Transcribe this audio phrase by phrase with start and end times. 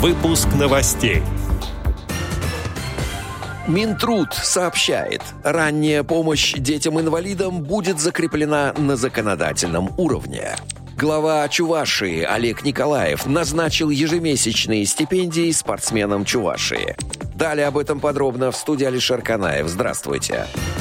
[0.00, 1.20] Выпуск новостей.
[3.68, 10.56] Минтруд сообщает, ранняя помощь детям-инвалидам будет закреплена на законодательном уровне.
[10.96, 16.96] Глава Чувашии Олег Николаев назначил ежемесячные стипендии спортсменам Чувашии.
[17.34, 19.68] Далее об этом подробно в студии Алишер Канаев.
[19.68, 20.46] Здравствуйте.
[20.48, 20.79] Здравствуйте.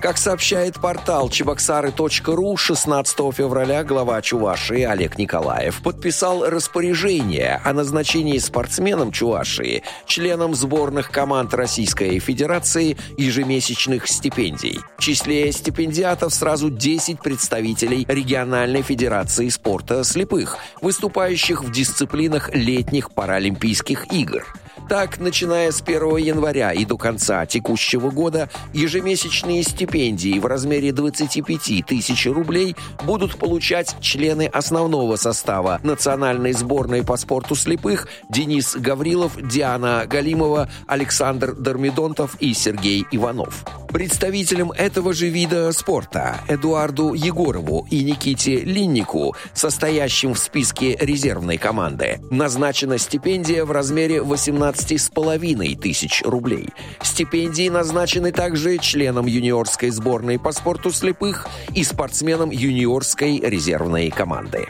[0.00, 9.12] Как сообщает портал чебоксары.ру, 16 февраля глава Чувашии Олег Николаев подписал распоряжение о назначении спортсменам
[9.12, 14.80] Чувашии, членам сборных команд Российской Федерации ежемесячных стипендий.
[14.96, 24.10] В числе стипендиатов сразу 10 представителей региональной федерации спорта слепых, выступающих в дисциплинах летних Паралимпийских
[24.14, 24.46] игр.
[24.90, 31.86] Так, начиная с 1 января и до конца текущего года, ежемесячные стипендии в размере 25
[31.86, 40.06] тысяч рублей будут получать члены основного состава национальной сборной по спорту слепых Денис Гаврилов, Диана
[40.10, 43.64] Галимова, Александр Дормидонтов и Сергей Иванов.
[43.92, 52.20] Представителям этого же вида спорта Эдуарду Егорову и Никите Линнику, состоящим в списке резервной команды,
[52.30, 56.68] назначена стипендия в размере 18,5 тысяч рублей.
[57.02, 64.68] Стипендии назначены также членам юниорской сборной по спорту слепых и спортсменам юниорской резервной команды.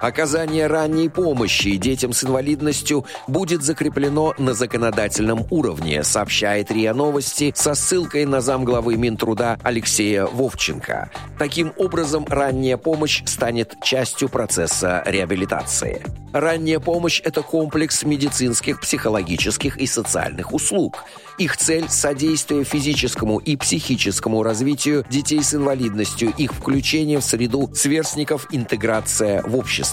[0.00, 7.74] Оказание ранней помощи детям с инвалидностью будет закреплено на законодательном уровне, сообщает РИА Новости со
[7.74, 11.10] ссылкой на замглавы Минтруда Алексея Вовченко.
[11.38, 16.02] Таким образом, ранняя помощь станет частью процесса реабилитации.
[16.32, 21.04] Ранняя помощь– это комплекс медицинских, психологических и социальных услуг.
[21.38, 28.46] Их цель– содействие физическому и психическому развитию детей с инвалидностью, их включение в среду сверстников,
[28.52, 29.89] интеграция в общество.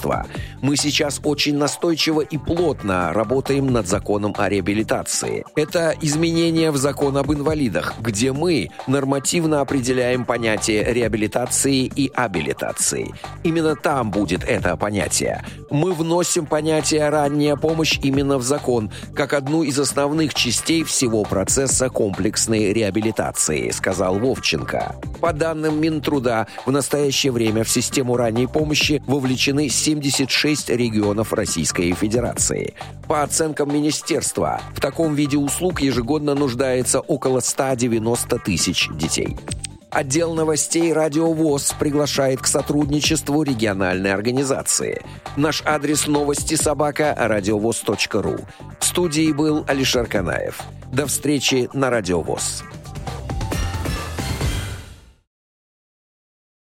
[0.61, 5.45] Мы сейчас очень настойчиво и плотно работаем над законом о реабилитации.
[5.55, 13.13] Это изменение в закон об инвалидах, где мы нормативно определяем понятие реабилитации и абилитации.
[13.43, 15.43] Именно там будет это понятие.
[15.69, 21.89] Мы вносим понятие «ранняя помощь» именно в закон, как одну из основных частей всего процесса
[21.89, 24.95] комплексной реабилитации, сказал Вовченко.
[25.19, 32.75] По данным Минтруда, в настоящее время в систему ранней помощи вовлечены 76 регионов Российской Федерации.
[33.07, 39.35] По оценкам министерства, в таком виде услуг ежегодно нуждается около 190 тысяч детей.
[39.89, 45.01] Отдел новостей «Радио ВОЗ» приглашает к сотрудничеству региональной организации.
[45.37, 48.37] Наш адрес новости собака радиовоз.ру.
[48.79, 50.61] В студии был Алишер Канаев.
[50.91, 52.63] До встречи на «Радио ВОЗ».